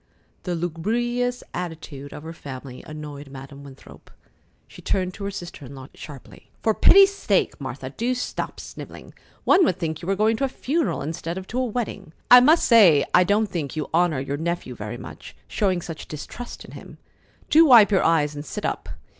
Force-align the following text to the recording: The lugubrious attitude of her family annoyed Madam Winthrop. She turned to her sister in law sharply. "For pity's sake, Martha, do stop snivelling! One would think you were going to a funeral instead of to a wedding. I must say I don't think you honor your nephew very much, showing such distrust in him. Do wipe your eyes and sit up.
The 0.45 0.55
lugubrious 0.55 1.43
attitude 1.53 2.11
of 2.11 2.23
her 2.23 2.33
family 2.33 2.81
annoyed 2.87 3.29
Madam 3.29 3.63
Winthrop. 3.63 4.09
She 4.67 4.81
turned 4.81 5.13
to 5.13 5.25
her 5.25 5.29
sister 5.29 5.63
in 5.63 5.75
law 5.75 5.89
sharply. 5.93 6.49
"For 6.63 6.73
pity's 6.73 7.13
sake, 7.13 7.61
Martha, 7.61 7.91
do 7.91 8.15
stop 8.15 8.59
snivelling! 8.59 9.13
One 9.43 9.63
would 9.63 9.77
think 9.77 10.01
you 10.01 10.07
were 10.07 10.15
going 10.15 10.37
to 10.37 10.43
a 10.43 10.47
funeral 10.49 11.03
instead 11.03 11.37
of 11.37 11.45
to 11.49 11.59
a 11.59 11.65
wedding. 11.65 12.13
I 12.31 12.39
must 12.39 12.65
say 12.65 13.05
I 13.13 13.23
don't 13.23 13.45
think 13.45 13.75
you 13.75 13.91
honor 13.93 14.19
your 14.19 14.37
nephew 14.37 14.73
very 14.73 14.97
much, 14.97 15.35
showing 15.47 15.83
such 15.83 16.07
distrust 16.07 16.65
in 16.65 16.71
him. 16.71 16.97
Do 17.51 17.67
wipe 17.67 17.91
your 17.91 18.03
eyes 18.03 18.33
and 18.33 18.43
sit 18.43 18.65
up. 18.65 18.89